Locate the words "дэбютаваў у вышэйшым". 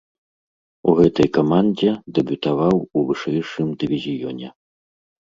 2.17-3.67